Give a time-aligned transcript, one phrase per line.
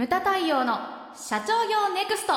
[0.00, 0.78] ムタ太陽の
[1.14, 2.32] 社長業ネクスト。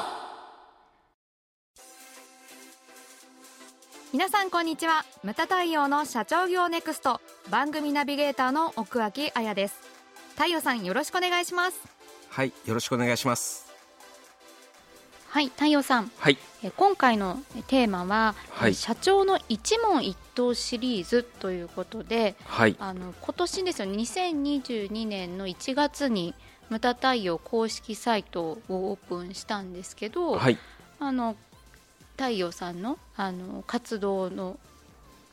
[4.11, 5.05] 皆さんこんにちは。
[5.23, 7.21] ムタ太陽の社長業ネクスト。
[7.49, 9.79] 番組ナビゲーターの奥脇彩です。
[10.35, 11.79] 太陽さんよろしくお願いします。
[12.27, 13.71] はいよろしくお願いします。
[15.29, 23.87] はい太陽さん、はい、え今回のテーマは、はい、社長の一問一答シリーズということで、はい、あの今年ですよ。
[23.87, 26.35] 2022年の1月に
[26.69, 30.57] ムタ太陽公式サイトをオープンしたんですけど、はい、
[30.99, 31.35] あの
[32.17, 34.57] 太陽さんのあの活動の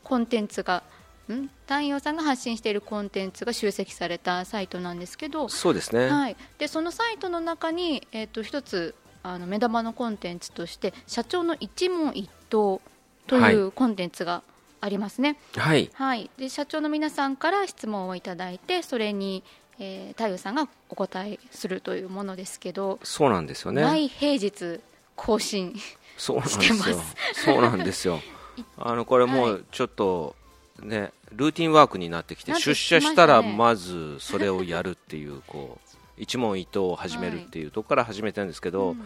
[0.02, 0.82] コンテンツが
[1.30, 1.48] ん？
[1.66, 12.80] 太陽さんが発信しているコンテンツが集積されたサイトなんですけどそうですね、はい、でそのサイトの中に、えーと、一つあの目玉のコンテンツとして社長の一問一答
[13.27, 14.42] というコンテンツが
[14.80, 15.36] ありますね。
[15.56, 19.44] はい、はい、で社長の皆さんから質問をいただいてそれに
[19.80, 23.83] えー、太陽さんがお答えするというものですけどそうなんですよね。
[23.83, 24.80] 毎平日
[25.16, 25.75] 更新
[26.17, 27.00] そうなんですよ。
[27.33, 28.20] そうなんですよ。
[28.77, 30.37] あのこれもうちょっと
[30.83, 39.05] ね、ルーティンワークになってきて、出社したらまずそれをやるっていうこう一問一答を始めるっていうところから始めてるんですけど、はいうん。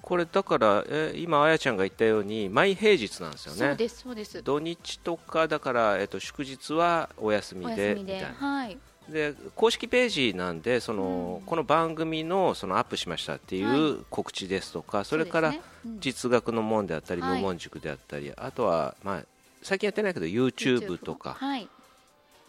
[0.00, 4.42] これだからえ今、あやちゃんが言ったように毎平日なんですよね、そうですそうです。
[4.42, 15.54] 土日とかだから、えっと、祝日はお休みでみたいな、はい、で公式ページなんでその、うん、この番組のそのアップしましたっていう告知ですとか、はい、それから
[15.98, 19.24] 実学の門であったり、無門塾であったり、あとは、まあ、
[19.62, 21.68] 最近やってないけど YouTube とか、はい、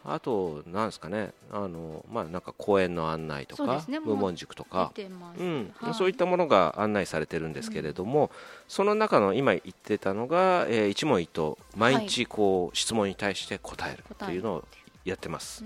[0.06, 4.92] あと、なんですかね、あのまあ、なんか講演の案内とか、ね、無門塾とか、
[5.38, 5.74] うん。
[5.78, 8.30] はい、そういったものが案内されてるんですけれども、うん、
[8.68, 14.66] その中の今言ってたのが、えー、一問一答、毎日こう、質問に対して答えるというのを
[15.06, 15.64] やってます。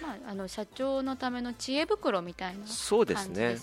[0.00, 3.56] うんまあ、あの社長のための知恵袋みたいなそうですね。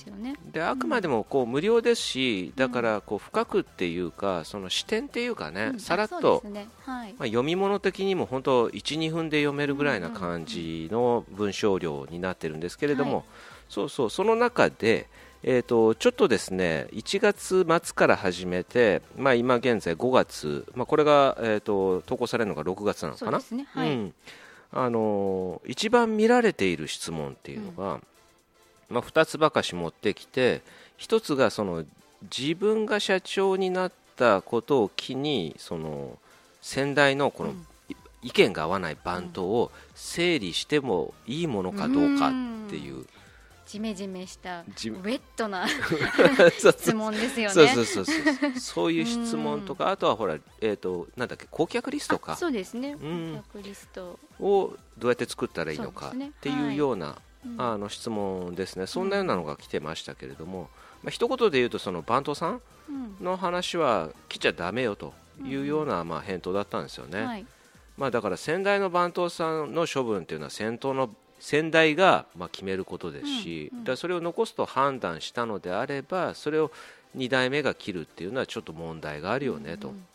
[0.52, 6.68] であくまでもこう無料ですし、だからこう深くっていうかその視点っていうかね、さらっと、ね。
[6.86, 13.26] はい、まあ、読み物的にも本当12分で読めるぐらいな感じの文章量になってるんですけれども、
[13.70, 15.08] そうそうその中で
[15.44, 23.40] えーと、ちょっとですね1月末から始めて、まあ、今現在5月、まあ、これが、えーと、投稿されるのが6月なのかな？
[23.52, 23.68] ね。
[23.72, 24.14] はい、うん
[24.80, 28.02] あの一番見られている質問っていうのが、うん、
[28.92, 30.62] まあ、2つばかし持ってきて
[31.00, 31.84] 1つがその
[32.24, 36.20] 自分が社長になったことを機にその
[36.62, 37.54] 先代のこの、
[38.22, 42.32] 意見が合わない番頭を整理してもいいものかどうかっ
[42.70, 43.06] ていう。
[43.68, 45.68] ジメジメしたウェットな
[46.58, 47.54] 質問ですよね。
[47.54, 48.60] そうそうそうそう。
[48.60, 52.38] そういう質問とかあとはほらえっ、ー、となんだっけ顧客リストか。
[52.38, 54.18] そうですね、顧客リスト。
[54.40, 57.18] をどうやって作ったらいいのかっていうような、はい、
[57.58, 58.88] あの質問ですね。
[58.88, 60.70] そんなようなのが来てましたけれども、
[61.04, 62.62] まあ一言で言うとその番頭さん
[63.22, 65.14] の話は来ちゃだめよと
[65.44, 67.22] いうようなまあ返答だったんですよね。
[67.22, 67.46] はい、
[67.98, 76.72] まあだから先代の番頭さんの処分っていうのは先頭の先代がまあ決めることですし、うんうん、だそれを残すと判断したのであればそれを
[77.16, 80.06] 2代目が切るっていうのはちょっと問題があるよねと、うんうん、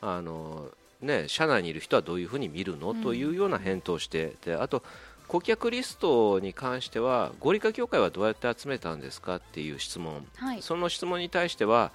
[0.00, 0.68] あの
[1.02, 4.82] ね、社内にいる人はどういうふうに見るの、というような返答をしてであと
[5.28, 11.92] 顧客リストに関しては合理化協会はどうやって集めたんですかっていう質問、はい、その質問に対しては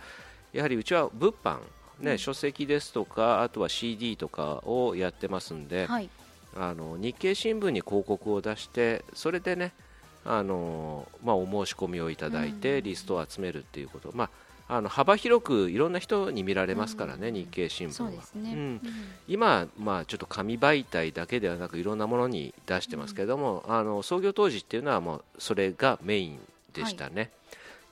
[0.53, 1.57] やはりうちは物販、
[2.00, 6.09] ね、うん、書籍ですとかあとは CD とかをやってますんで、はい
[6.55, 9.73] あの日経新聞に広告を出してそれでね
[10.25, 14.29] あの、まあ、お申し込みをいただいてリストを集めるっていうこと、ま
[14.67, 18.09] あ、あの幅広くいろんな人に見られますからね、日経新聞は。
[18.09, 18.19] ね。
[18.35, 18.81] うん、
[19.27, 26.39] 今、まあ、ちょっと紙媒体だけではなくいろんなものに出してますけれども、あの創業当時っていうのはもうそれがメイン
[26.73, 27.16] でしたね。
[27.16, 27.29] はい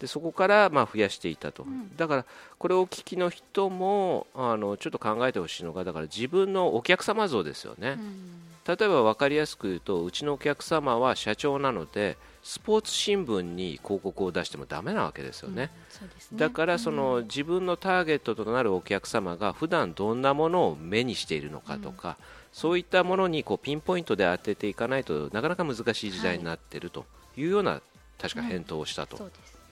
[0.03, 2.25] でそこからまあ増やしていたと、うん、だから
[2.59, 15.71] これをお聞きの人もあのちょっと考えてほしいのがだから自分のお客様像ですよね、うん、例えば分かりやすく言うとうちのお客様は社長なのでスポーツ新聞に広告を出してもだめなわけですよね。
[16.01, 22.15] うんね、だからその、自分のターゲットとなるお客様が普段どんなものを目にしているのかとか、うん、
[22.51, 27.05] そういったものにこうピンポイントで当てていかないとなかなか難しい時代になっていると
[27.37, 27.81] いうような、
[28.19, 29.15] 確か返答をしたと。
[29.15, 29.19] い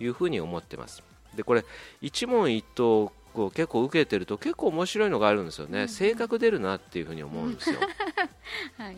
[0.07, 1.03] うふうに思ってます。
[1.35, 1.63] でこれ
[2.01, 7.79] 一問一答こう結構受けてると結構面白いのがあるんですよね、うん、性格出るなっていうふうに思うんですよ。
[8.77, 8.97] はいはい、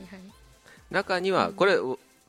[0.89, 1.77] 中にはこれ、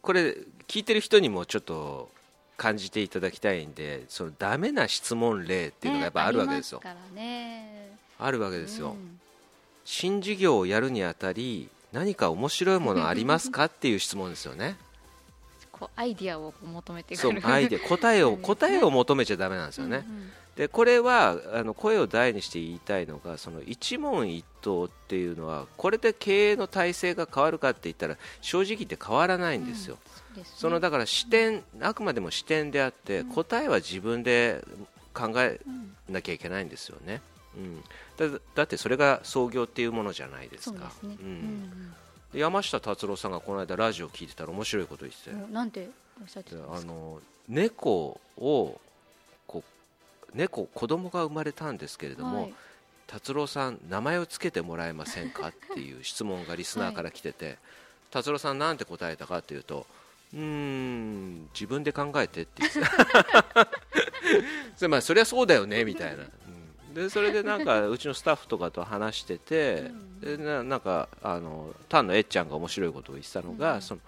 [0.02, 0.36] これ
[0.68, 2.10] 聞いてる人にもちょっと
[2.56, 6.82] 感じていただきたいんでそのダメな質問例っていうのがやっぱあるわけですよ。
[7.14, 9.20] ね、あるわけですよ、うん、
[9.84, 14.76] 新事業をやるにあたり何か面白いものありますかっていう質問ですよね。
[15.78, 17.40] こうアイディアを求めてくる。
[17.42, 30.54] そうアイデア答えをうん 答えを求めちゃダメなんですよね、うんでこれはあの声を大にして言いたいのがその一問一答っていうのはこれで経営の体制が変わるかって言ったら正直言って変わらないんですよ、そうですね。
[30.56, 33.30] そのだから視点あくまでも視点であって、うん。
[33.30, 34.64] 答えは自分で
[35.12, 37.22] 考えうんなきゃいけないんですよね、
[37.56, 37.82] うん、
[38.32, 40.92] だだってそれが創業っていうものじゃないですか。
[41.00, 41.90] そうですね、ううんん。
[41.90, 41.96] で
[42.34, 45.88] 山下達郎さんがこの間ラジオ聞いてたら面白いこと言ってなんて
[46.20, 46.78] おっしゃってたんですか？
[46.80, 48.80] であの猫を
[49.46, 49.62] こ
[50.32, 52.54] う猫子供が生まれたんですけれども、はい。
[53.06, 57.58] 達郎さん名前をつけてもらえませんかっていう質問がリスナーから来てて、
[58.10, 59.86] 達郎さんなんて答えたかっていうと
[60.32, 63.68] うーん自分で考えてって言ってた。
[64.76, 66.30] それまあそりゃそうだよねみたいな、うん
[66.94, 73.82] でそれでなんか うちのスタッフとかと話してて、でななんかあの丹野えっちゃんが面白いことを言ってたのが、うん。
[73.82, 74.00] その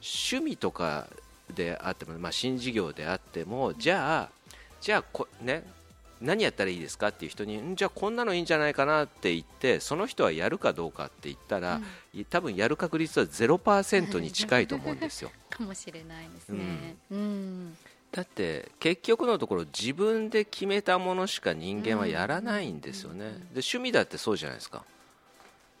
[0.00, 1.08] 趣味とか
[1.54, 5.64] であっても、まあ、新事業であってもじゃあじゃあこね
[6.20, 11.80] 何やったらいいですかっていう人にんじゃあこんなのいいんじゃないかなって言ってその人はやるかどうかって言ったら、
[12.12, 15.30] い多分やる確率は0%に近いと思うんですよ。
[15.48, 16.96] かもしれないですね。
[17.12, 17.76] うん、
[18.10, 24.84] だって結局のところ自分で決めたものしか人間はやらないんですよね、で趣味だってそうじゃないですか。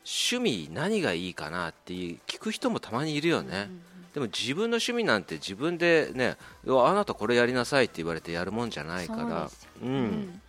[0.04, 3.70] 趣味何がいいかなって聞く人もたまにいるよね、
[4.14, 6.36] でも自分の趣味なんて自分でね
[6.66, 9.22] あなたこれやりなさいって言われてやるもんじゃないから。
[9.22, 10.40] そうですようん。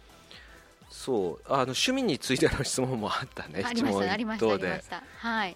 [0.90, 1.48] そう。
[1.48, 3.64] あの趣味についての質問もあったね。
[3.66, 5.04] ありましたありました。
[5.18, 5.56] はい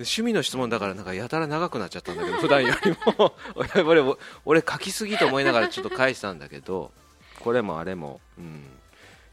[0.00, 3.34] 趣味の質問だからなんかやたら長くなっちゃったんだけど 普段よりも
[3.84, 6.92] 俺俺俺書きすぎと思いながらちょっと返したんだけど
[7.40, 8.62] これもあれも、うん、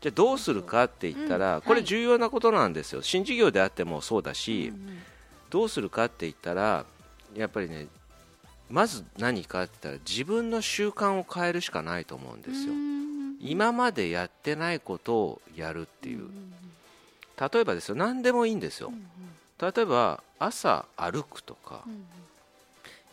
[0.02, 1.62] じゃあどうするかって言ったら、うん。
[1.62, 3.02] これ重要なことなんですよ。
[3.02, 5.04] 新事業であってもそうだし、うん
[5.50, 6.86] どうするかって言ったら
[7.34, 7.88] やっぱりね
[8.70, 12.74] まず何かって言ったら自分の習慣を変えるしかないと思うんですよ。
[12.74, 13.38] うん。
[13.40, 16.28] 今までやってないことをやるっていう。
[17.40, 18.92] 例えばですよ何でもいいんですよ
[19.60, 22.08] 例えば朝歩くとかうん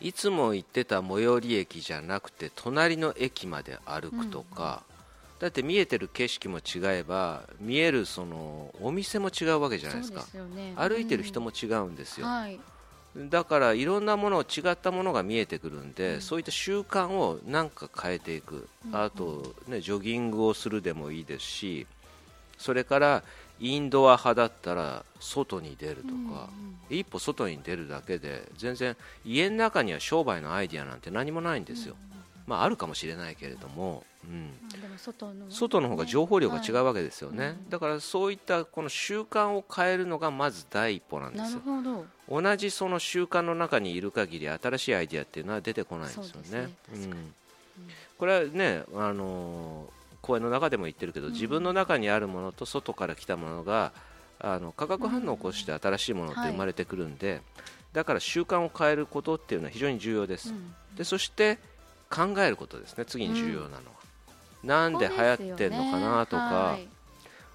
[0.01, 4.83] いつも行ってた最寄り駅じゃなくて隣の駅まで歩くとか、
[5.39, 10.25] だって見えてる景色も違えば見えるそのお店も違うわけじゃないですか。
[10.53, 10.73] ね。
[10.75, 12.33] 歩いてる人も違うんですよ、うん。
[12.33, 12.59] はい。
[13.29, 16.21] だからいろんなもの違ったものが見えてくるんで、うん。
[16.21, 18.95] そういった習慣をなんか変えていく、うん。
[18.95, 21.87] あと、ね、ジョギングをするでもいいですし
[22.57, 23.23] それから
[23.59, 26.49] インドア派だったら外に出るとか、
[26.89, 31.95] 一歩外に出るだけで全然家の中には商売のアイディアなんて何もないんですよ、
[32.47, 34.51] まあ、あるかもしれないけれども、うん、
[34.97, 37.69] 外の外の方が情報量が違うはわけですよね、うん。
[37.69, 41.61] だからそういったこの習慣を変えるのがまず第一歩なんですよ。
[42.29, 46.69] 同じその習慣の中にいる限り新しいアイディアっていうのは出てこないんですよね。
[48.17, 49.94] これはね、あのー
[50.25, 51.33] 講演の中でも言ってるけど、うん。
[51.33, 53.91] 自分の中にあるものと外から来たものが
[54.39, 57.41] あの化学反応を起こして新しいものって生まれてくるんで、
[57.93, 60.73] だから習慣を変えることっていうのは非常に重要です、うん。
[60.95, 61.59] でそして
[62.09, 63.05] 考えることですね。
[63.05, 63.81] 次に重要なのは、
[64.63, 66.87] なんで流行ってるのかなとか、はい。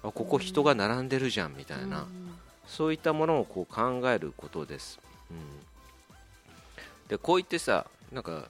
[0.03, 2.21] あここ人が並んでるじゃんみたいな、うん。
[2.67, 4.97] そういったものをこう考えることです、
[5.29, 5.37] うん、
[7.09, 8.45] でこう言ってさなんか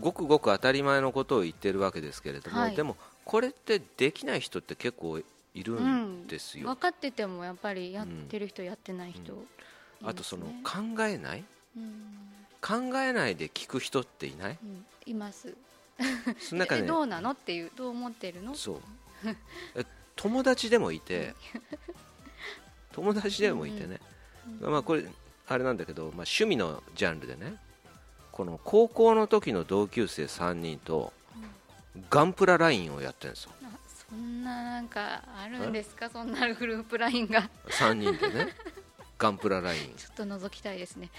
[0.00, 2.76] ごくごく当たり前のことを言ってるわけですけれども、はい。
[2.76, 5.24] でもこれってできない人って結構い
[5.64, 9.38] るんですよ、分かっててもやっぱりやってる人、やってない人、ね。
[10.04, 11.44] あとその考えない？
[11.76, 12.18] うん。
[12.62, 14.58] 考えないで聞く人っていない？
[14.62, 14.86] うん。
[15.06, 15.52] います。
[16.38, 18.54] その中ね えどうなのっていうどう思ってるの？
[18.54, 18.80] そう。
[19.74, 21.34] え友達でもいて。
[22.92, 24.00] 友達でもいてね、
[24.60, 25.04] まあ、これ
[25.48, 27.56] あれなんだけど、まあ、趣味のジャンルでね。
[28.32, 31.12] この高校の時の同級生3人と
[32.10, 33.50] ガンプララインをやってるんですよ。
[33.64, 33.66] あ
[34.10, 36.08] そんななんかあるんですか？
[36.10, 37.48] そんなグループラインが。
[37.68, 38.54] 3人でね。
[39.18, 41.10] ガンプラライン、ちょっと覗きたいですね。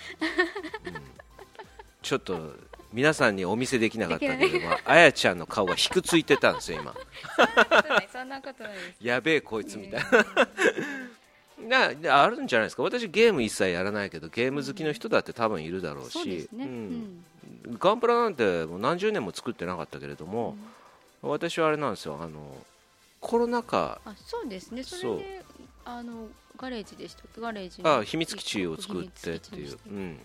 [2.04, 2.56] ちょっと
[2.94, 6.94] 皆さんにお見せできなかったけれどもあやちゃんの顔が引くついてたんですよ今。
[8.14, 10.02] そんなことないやべえこいつみたい
[11.68, 11.88] な。
[11.90, 12.84] なであるんじゃないですか？
[12.84, 16.14] 私ゲーム一切やらないけどゲーム好きの人だって多分いるだろうし。
[16.14, 17.26] そうですね、ううんん
[17.80, 20.56] ガンプラなんてもう何十年も作ってなかったけれども、
[21.22, 22.18] 私はあれなんですよ。
[22.22, 22.56] あの
[23.20, 24.84] コロナ禍あそうですね。
[24.84, 25.18] それそう。
[25.18, 25.44] で
[25.86, 27.42] あのガレージでしたっけ？
[27.42, 30.18] ガレージあ秘密基地を作ってっていう、うん、うんうん。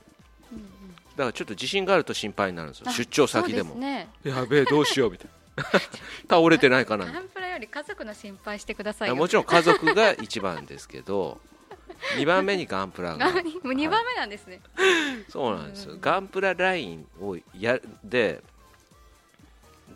[1.17, 2.91] だからちょっと地震があると心配になるんですよ。
[2.91, 3.75] 出張先でも。
[3.75, 4.09] ね。
[4.25, 5.33] やべえどうしようみたいな。
[6.31, 11.39] 倒れてないかなガンプラより家族の心配してくださいもちろん家族が一番ですけど
[12.19, 13.31] 2番目にガンプラが。
[13.31, 14.61] もう2番目なんですね、
[15.29, 15.95] そうなんですよ。
[15.95, 18.43] うんガンプララインをやで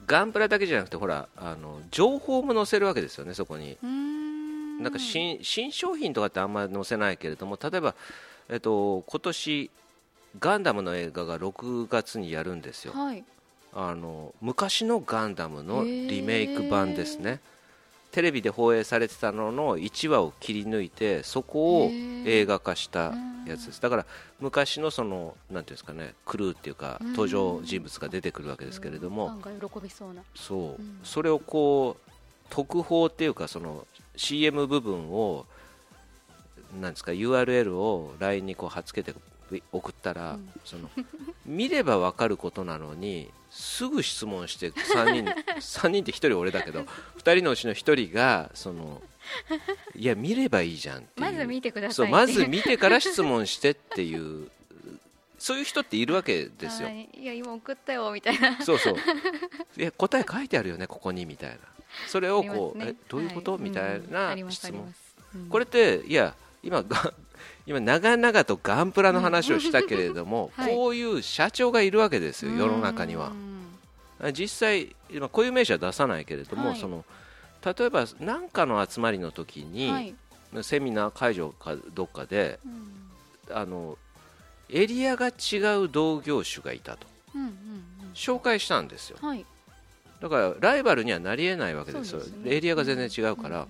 [0.07, 3.77] ガンプラだけじゃなくてほらあの情報も載せるわけですよねそこに。
[4.81, 7.95] なんか新新商品とかってあんまり載せないけれども例えば、
[8.49, 9.71] えっと、今年
[10.39, 12.93] ガンダムの映画が6月にやるんですよ。
[12.93, 13.25] はい。
[13.75, 17.41] あの昔のガンダムのリメイク版ですね
[18.17, 21.91] テレビで放映されてたのの1話を切り抜いてそこを
[22.25, 23.13] 映画化した
[23.47, 23.83] やつです。
[23.83, 24.07] だから
[24.41, 27.11] 昔のそのなんていうんですかねクルーっていうかうん。
[27.11, 29.29] 登場人物が出てくるわけですけれども
[29.91, 30.23] そうな。
[30.35, 30.61] そう。
[30.61, 31.01] うん。
[31.05, 32.11] それをこう
[32.49, 35.45] 特報っていうかその CM 部分を
[36.81, 39.15] なんですか URL を LINE にこう貼っつけて
[39.73, 40.51] 送ったら、うん。
[40.65, 40.91] その
[41.45, 46.81] 見れば分かることなのにすぐ質問して3人 三人って1人俺だけど
[47.19, 49.01] 2人のうちの1人がその
[49.95, 54.51] いや見ればいいじゃんってまず見てくださそいうまず見てから質問してっていう
[55.39, 56.89] そういう人っているわけですよ。
[56.89, 57.09] はい。
[57.15, 58.61] いや今送ったよみたいな。
[58.65, 58.97] そうそう。
[59.77, 61.59] いや答え書いてあるよねここにみたいな。
[62.09, 62.87] それをこう、ね。
[62.89, 63.61] えどういうこと、はい。
[63.61, 64.95] みたいうんな質問。
[65.35, 65.49] うん。
[65.49, 66.35] これっていや
[66.67, 67.15] 今が
[67.67, 70.75] 今長々とガンプラの話をしたけれども、 はい。
[70.75, 73.29] こういう社長がいるわけですよ世の中には。
[73.29, 73.47] うん
[74.33, 76.81] 実際今こういう名詞は出さないけれども、はい。
[76.81, 77.05] その
[77.63, 80.15] 例えば何かの集まりの時に、はい。
[80.63, 82.69] セミナー会場かどっかでう
[83.53, 83.57] ん。
[83.57, 83.99] あの
[84.71, 87.07] エリアが違う同業種がいたと。
[87.35, 87.51] うんうん
[88.15, 89.19] 紹介したんですよ。
[90.23, 92.21] だからライバルにはなりえないわけですよ。
[92.21, 92.55] ね。
[92.55, 93.67] エリアが全然違うから、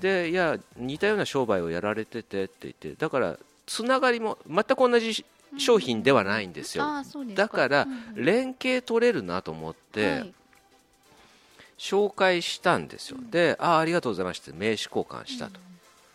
[0.00, 3.36] でいや似たような商売をやられててって言ってだから
[3.66, 5.24] つながりも全く同じ
[5.58, 8.24] 商品ではないんですよ、うですだからうんうん。
[8.24, 10.34] 連携取れるなと思って、はい。
[11.78, 14.50] 紹介したんですよ、でああありがとうございました。
[14.50, 15.60] って名刺交換したと、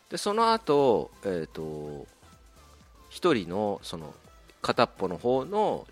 [0.09, 2.07] でその後、えー、と
[3.09, 4.13] 一人のその
[4.61, 5.85] 片っぽの方の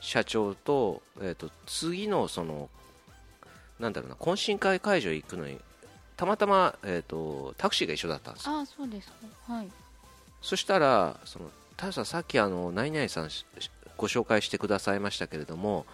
[0.00, 2.68] 社長と,、えー、と次のその
[3.80, 5.58] なんだろうな懇親会会場行くのに
[6.16, 8.56] たまたま、えー、とタクシーが一緒だったんですよ。
[8.56, 9.54] ああそうですか。
[9.54, 9.68] はい。
[10.42, 11.50] そしたらその
[11.92, 13.44] さんさっきあの何々さんし
[13.96, 15.86] ご紹介してくださいましたけれども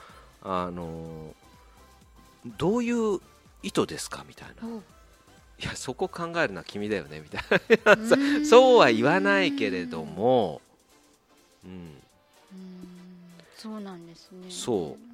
[0.43, 1.35] あの
[2.59, 3.21] どういう
[3.63, 4.69] 意図ですかみたいな。
[4.69, 7.43] いやそこ考えるのは君だよねみたい
[7.85, 8.45] な。
[8.47, 10.63] そうは言わないけれども、
[11.65, 12.03] うん、うん。
[13.59, 14.47] そうなんですね。
[14.49, 15.11] そう。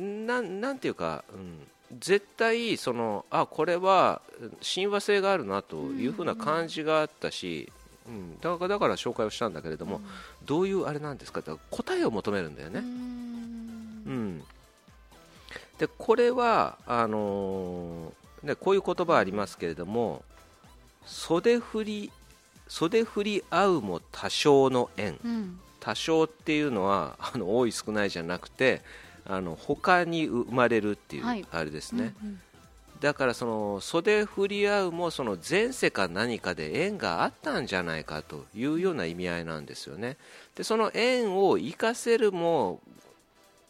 [0.00, 1.67] なんなんていうか、うん、
[1.98, 4.20] 絶対そのあこれは
[4.60, 7.72] 親和性があるなというふうな感じがあったし、
[8.06, 10.00] うん、だからだから紹介をしたんだけれども、
[10.44, 11.40] どういうあれなんですか？
[11.40, 12.80] って答えを求めるんだよね。
[12.80, 12.86] うん。
[14.06, 14.42] うん、
[15.78, 20.22] でこれはあのーね、こういう言葉ありますけれども
[21.06, 22.12] 袖振り
[22.68, 25.18] 袖振り合うも多少の縁。
[25.24, 25.60] うん。
[25.80, 28.82] 多少っていうのはあの多い少ないじゃなくて
[29.28, 31.44] あの他に生まれるっていう、はい。
[31.50, 32.40] あれですね、うん
[33.00, 40.16] だからその袖振り合うもその前世か何かで縁があったんじゃないかというような意味合いなんですよね。
[40.56, 42.80] でその縁を生かせるも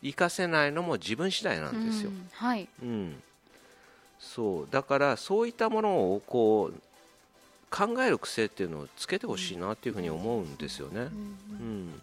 [0.03, 2.69] 生かせないのも自分次第なうんんですよ、うんはい。
[2.83, 3.23] うん。
[4.19, 4.69] そう。
[4.71, 6.81] だからそういったものをこう
[7.71, 12.03] 考える癖っていうのをつけてほしいなっていうふうに思うんですよね、うんうん、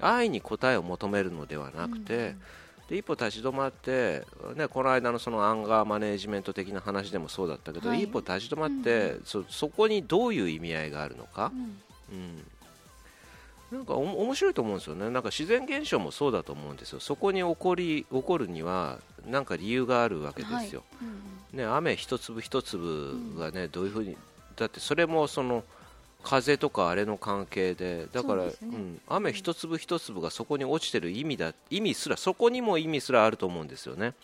[0.00, 2.34] 愛に答えを求めるのではなくて、
[2.92, 4.22] で一歩立ち止まって、
[4.54, 8.02] ね、この間のそのアンガーマネージメント的な話でもそうだったけど、はい。
[8.02, 11.50] 一歩立ち止まって、そそこにどういう意味合いがあるのか？
[11.54, 12.44] う、ん。
[13.72, 15.08] うん、なんか面白いと思うんですよね。
[15.08, 17.00] なんか自然現象もそうだと思うんですよ。
[17.00, 24.18] そこに起こり起こるにはなんか理由があるわけですよ、うんね、雨一粒一粒がね、どういうふうに
[24.56, 25.64] だってそれもその
[26.22, 34.14] 風とかあれの関係でだからう、そうん、雨一粒一粒がそこに落ちてる意味だ意味すらそこにも意味すらあると思うんですよね。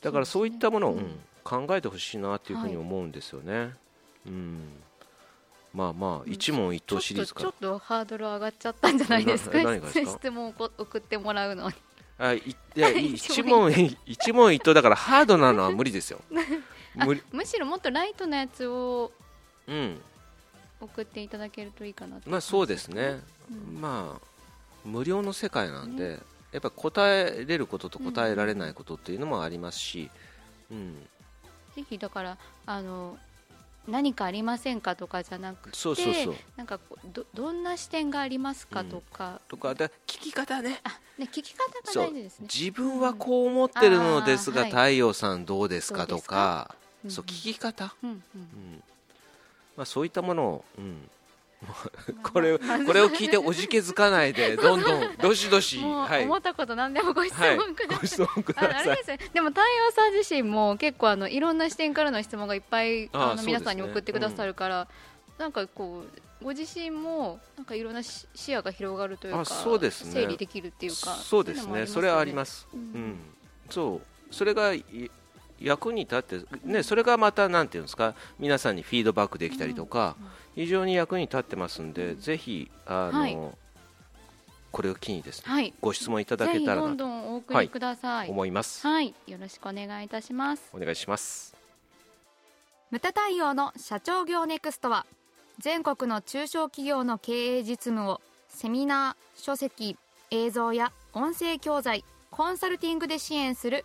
[0.00, 3.72] だからそういったものを、そうん考えてほしいなっていうふうに思うんですよね、
[4.26, 4.68] うん。
[5.72, 7.44] まあまあ一問一答シリーズから。
[7.44, 9.58] ちょっとちょっとハードル上がっちゃったんじゃないですか。
[9.90, 11.74] 質問をこ送ってもらうのに
[12.18, 13.72] あいいや一問
[14.04, 16.20] 一問一答だからハードなのは無理ですよ
[17.32, 19.12] むしろもっとライトなやつを
[19.68, 20.00] うん
[20.80, 23.20] 送っていただけるといいかなとまあそうですね、
[23.50, 23.80] うん。
[23.80, 24.28] まあ
[24.84, 26.20] 無料の世界なんで、
[26.52, 30.10] やっぱ答えれることと答えられないことっていうのもありますし、
[30.70, 30.94] うん、
[31.74, 33.18] ぜひだからあの
[33.86, 36.34] 何かありませんかとかじゃなくてそうそうそう。
[36.56, 36.78] なんか
[37.12, 40.80] どどんな視点がありますかとか、とかで聞き方ね。
[40.84, 42.48] あね聞き方が大事ですね。
[42.52, 44.68] 自分はこう思ってるのですが、うん。
[44.68, 46.74] 太陽さんどうですかとか。
[47.08, 48.18] そう聞き方、うんうん。
[48.34, 48.82] うん、
[49.78, 51.08] まあ、そういったものを、うん、
[52.20, 56.24] これこれを聞いておじけづかないで どんどんどしどし、はい。
[56.24, 58.88] 思ったこと何でもご質はい問ください、ご質問くああださい。
[58.88, 64.88] れですね、でも太陽さん自身も結構あのいろんな視点からの質問がいっぱいあの皆さんに送ってくださるから、
[65.38, 66.02] なんかこ
[66.40, 70.12] うご自身もなんかいろんな視視野が広がるというかあそうですね。
[70.12, 71.86] 整理できるっていうかそうですね。
[71.86, 73.18] それはありますす、ううんん、
[73.70, 74.34] そう。
[74.34, 74.84] それがい
[75.60, 80.16] 役に立って、ね、それがまたなんていうんですか皆さんにフィードバックできたりとか、
[80.54, 83.38] 非常に役に立ってますんで、ぜひあの、はい。
[84.70, 85.74] これを機にですねはい。
[85.80, 88.30] ご質問いただけたらなとどんどんお送りください。
[88.30, 90.70] 思います、はい、よろしくお願いいたします。
[90.74, 91.56] お願いします。
[92.90, 95.04] ムタ太陽の社長業ネクストは
[95.58, 99.96] 全国の中小企業の経営実務をセミナー書籍
[100.30, 103.84] 映像や音声教材コンサルティングで支援する